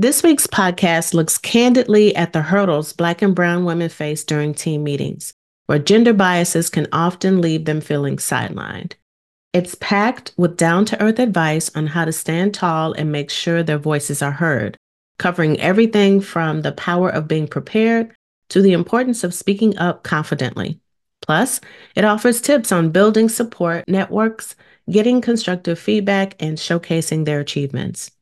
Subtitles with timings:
[0.00, 4.84] This week's podcast looks candidly at the hurdles Black and Brown women face during team
[4.84, 5.34] meetings,
[5.66, 8.92] where gender biases can often leave them feeling sidelined.
[9.52, 13.64] It's packed with down to earth advice on how to stand tall and make sure
[13.64, 14.76] their voices are heard,
[15.18, 18.14] covering everything from the power of being prepared
[18.50, 20.78] to the importance of speaking up confidently.
[21.22, 21.60] Plus,
[21.96, 24.54] it offers tips on building support networks,
[24.88, 28.12] getting constructive feedback, and showcasing their achievements.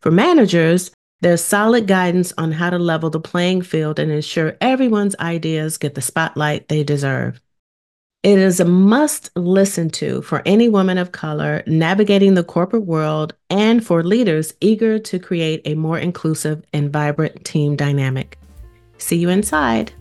[0.00, 0.92] For managers,
[1.24, 5.94] there's solid guidance on how to level the playing field and ensure everyone's ideas get
[5.94, 7.40] the spotlight they deserve.
[8.22, 13.32] It is a must listen to for any woman of color navigating the corporate world
[13.48, 18.38] and for leaders eager to create a more inclusive and vibrant team dynamic.
[18.98, 19.94] See you inside.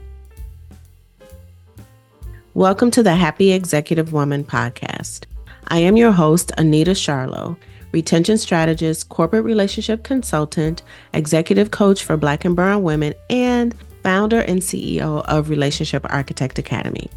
[2.53, 5.23] Welcome to the Happy Executive Woman podcast.
[5.69, 7.55] I am your host, Anita Charlo
[7.93, 10.81] retention strategist, corporate relationship consultant,
[11.13, 17.09] executive coach for Black and Brown women, and founder and CEO of Relationship Architect Academy.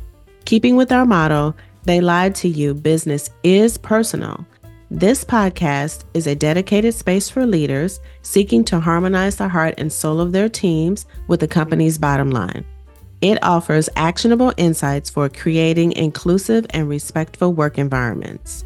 [0.44, 4.46] Keeping with our motto, they lied to you, business is personal.
[4.90, 10.20] This podcast is a dedicated space for leaders seeking to harmonize the heart and soul
[10.20, 12.64] of their teams with the company's bottom line.
[13.20, 18.64] It offers actionable insights for creating inclusive and respectful work environments.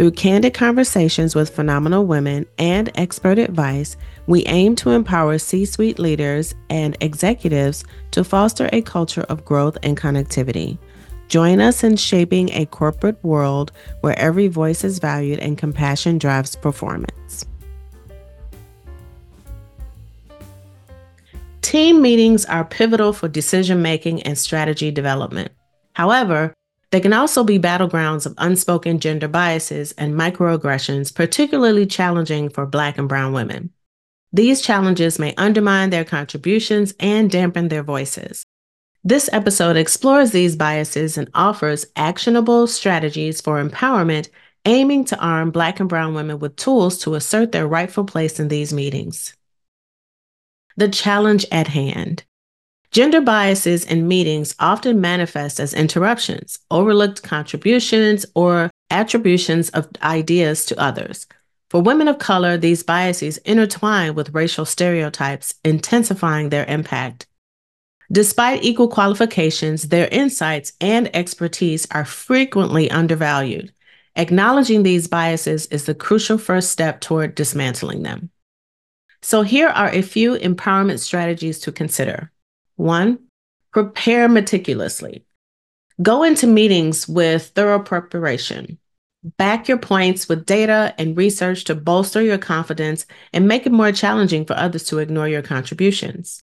[0.00, 5.98] Through candid conversations with phenomenal women and expert advice, we aim to empower C suite
[5.98, 10.78] leaders and executives to foster a culture of growth and connectivity.
[11.28, 16.56] Join us in shaping a corporate world where every voice is valued and compassion drives
[16.56, 17.44] performance.
[21.60, 25.50] Team meetings are pivotal for decision making and strategy development.
[25.92, 26.54] However,
[26.90, 32.98] they can also be battlegrounds of unspoken gender biases and microaggressions, particularly challenging for Black
[32.98, 33.70] and Brown women.
[34.32, 38.44] These challenges may undermine their contributions and dampen their voices.
[39.02, 44.28] This episode explores these biases and offers actionable strategies for empowerment,
[44.66, 48.48] aiming to arm Black and Brown women with tools to assert their rightful place in
[48.48, 49.34] these meetings.
[50.76, 52.24] The challenge at hand.
[52.92, 60.80] Gender biases in meetings often manifest as interruptions, overlooked contributions, or attributions of ideas to
[60.80, 61.26] others.
[61.70, 67.28] For women of color, these biases intertwine with racial stereotypes, intensifying their impact.
[68.10, 73.72] Despite equal qualifications, their insights and expertise are frequently undervalued.
[74.16, 78.30] Acknowledging these biases is the crucial first step toward dismantling them.
[79.22, 82.32] So, here are a few empowerment strategies to consider.
[82.80, 83.18] One,
[83.74, 85.26] prepare meticulously.
[86.00, 88.78] Go into meetings with thorough preparation.
[89.36, 93.04] Back your points with data and research to bolster your confidence
[93.34, 96.40] and make it more challenging for others to ignore your contributions.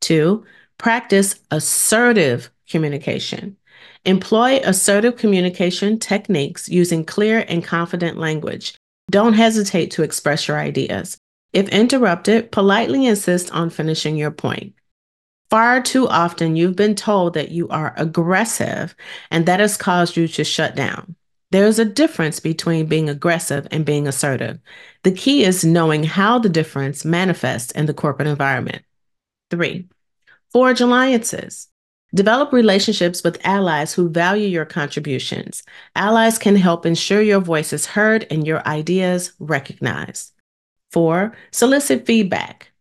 [0.00, 0.46] Two,
[0.78, 3.58] practice assertive communication.
[4.06, 8.74] Employ assertive communication techniques using clear and confident language.
[9.10, 11.18] Don't hesitate to express your ideas.
[11.52, 14.72] If interrupted, politely insist on finishing your point.
[15.54, 18.96] Far too often, you've been told that you are aggressive,
[19.30, 21.14] and that has caused you to shut down.
[21.52, 24.58] There's a difference between being aggressive and being assertive.
[25.04, 28.82] The key is knowing how the difference manifests in the corporate environment.
[29.48, 29.86] Three,
[30.50, 31.68] forge alliances.
[32.12, 35.62] Develop relationships with allies who value your contributions.
[35.94, 40.32] Allies can help ensure your voice is heard and your ideas recognized.
[40.90, 42.73] Four, solicit feedback.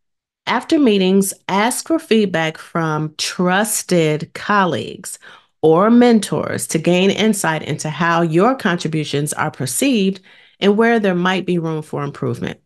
[0.46, 5.18] After meetings, ask for feedback from trusted colleagues
[5.62, 10.20] or mentors to gain insight into how your contributions are perceived
[10.60, 12.60] and where there might be room for improvement.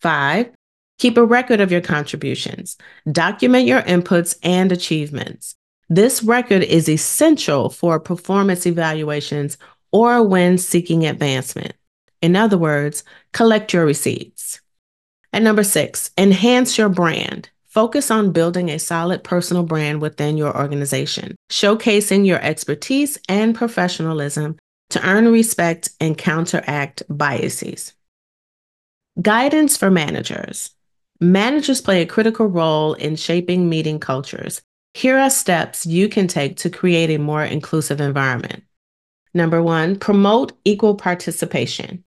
[0.00, 0.50] Five,
[0.98, 2.76] keep a record of your contributions.
[3.10, 5.56] Document your inputs and achievements.
[5.88, 9.58] This record is essential for performance evaluations
[9.90, 11.72] or when seeking advancement.
[12.22, 13.02] In other words,
[13.32, 14.60] collect your receipts.
[15.32, 17.50] And number six, enhance your brand.
[17.66, 24.58] Focus on building a solid personal brand within your organization, showcasing your expertise and professionalism
[24.90, 27.92] to earn respect and counteract biases.
[29.22, 30.70] Guidance for managers.
[31.20, 34.62] Managers play a critical role in shaping meeting cultures.
[34.94, 38.64] Here are steps you can take to create a more inclusive environment.
[39.32, 42.02] Number one, promote equal participation.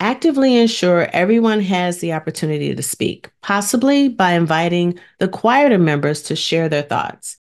[0.00, 6.36] Actively ensure everyone has the opportunity to speak, possibly by inviting the quieter members to
[6.36, 7.38] share their thoughts.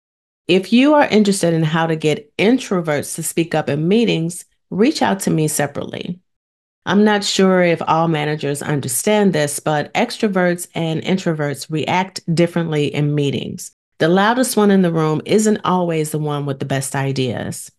[0.49, 5.03] If you are interested in how to get introverts to speak up in meetings, reach
[5.03, 6.21] out to me separately.
[6.85, 13.15] I'm not sure if all managers understand this, but extroverts and introverts react differently in
[13.15, 13.71] meetings.
[13.99, 17.71] The loudest one in the room isn't always the one with the best ideas.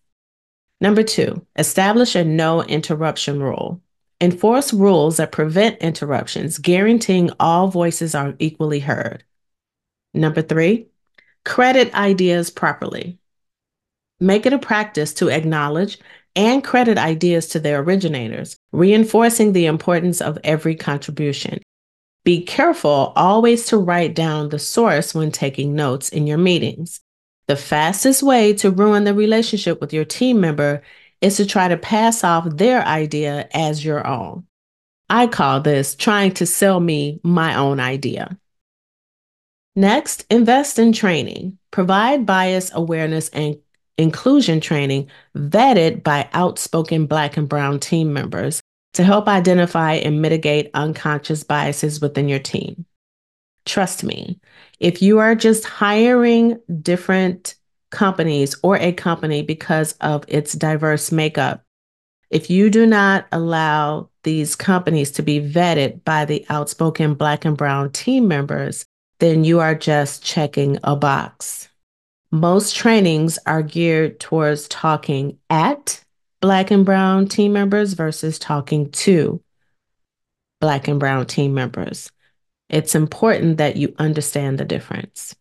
[0.80, 3.82] Number two, establish a no interruption rule.
[4.20, 9.24] Enforce rules that prevent interruptions, guaranteeing all voices are equally heard.
[10.12, 10.86] Number three,
[11.44, 13.18] credit ideas properly.
[14.20, 15.98] Make it a practice to acknowledge
[16.36, 21.60] and credit ideas to their originators, reinforcing the importance of every contribution.
[22.24, 27.00] Be careful always to write down the source when taking notes in your meetings.
[27.46, 30.82] The fastest way to ruin the relationship with your team member
[31.24, 34.44] is to try to pass off their idea as your own.
[35.08, 38.38] I call this trying to sell me my own idea.
[39.74, 41.58] Next, invest in training.
[41.70, 43.56] Provide bias awareness and
[43.96, 48.60] inclusion training vetted by outspoken Black and Brown team members
[48.92, 52.84] to help identify and mitigate unconscious biases within your team.
[53.64, 54.38] Trust me,
[54.78, 57.54] if you are just hiring different
[57.94, 61.64] companies or a company because of its diverse makeup,
[62.28, 67.56] if you do not allow these companies to be vetted by the outspoken Black and
[67.56, 68.84] Brown team members,
[69.20, 71.68] then you are just checking a box.
[72.30, 76.02] Most trainings are geared towards talking at
[76.40, 79.40] Black and Brown team members versus talking to
[80.60, 82.10] Black and Brown team members.
[82.68, 85.36] It's important that you understand the difference.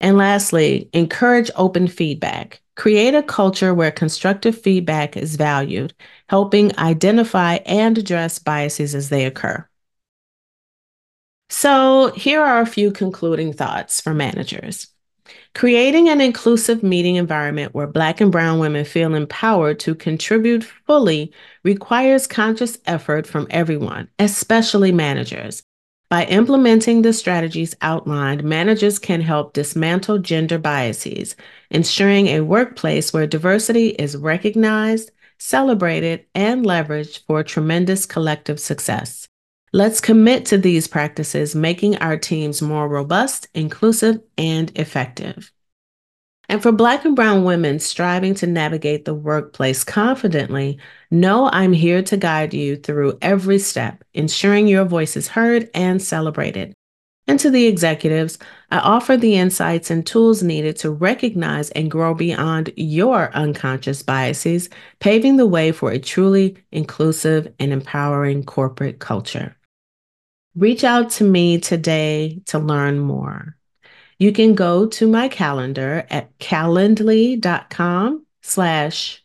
[0.00, 2.60] And lastly, encourage open feedback.
[2.76, 5.92] Create a culture where constructive feedback is valued,
[6.28, 9.66] helping identify and address biases as they occur.
[11.50, 14.86] So, here are a few concluding thoughts for managers.
[15.54, 21.32] Creating an inclusive meeting environment where Black and Brown women feel empowered to contribute fully
[21.64, 25.62] requires conscious effort from everyone, especially managers.
[26.10, 31.36] By implementing the strategies outlined, managers can help dismantle gender biases,
[31.70, 39.28] ensuring a workplace where diversity is recognized, celebrated, and leveraged for tremendous collective success.
[39.72, 45.52] Let's commit to these practices, making our teams more robust, inclusive, and effective.
[46.50, 50.80] And for Black and Brown women striving to navigate the workplace confidently,
[51.12, 56.02] know I'm here to guide you through every step, ensuring your voice is heard and
[56.02, 56.74] celebrated.
[57.28, 58.36] And to the executives,
[58.72, 64.68] I offer the insights and tools needed to recognize and grow beyond your unconscious biases,
[64.98, 69.56] paving the way for a truly inclusive and empowering corporate culture.
[70.56, 73.56] Reach out to me today to learn more.
[74.20, 79.24] You can go to my calendar at calendly.com slash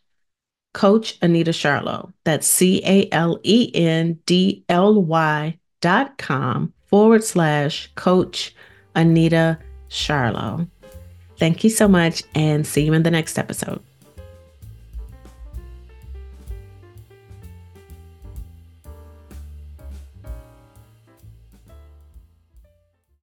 [0.72, 2.14] Coach Anita Charlo.
[2.24, 8.54] That's C A L E N D L Y dot com forward slash Coach
[8.94, 9.58] Anita
[9.90, 10.66] Charlo.
[11.38, 13.82] Thank you so much and see you in the next episode.